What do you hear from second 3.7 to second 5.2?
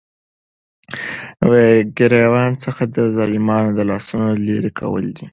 دلاسونو ليري كول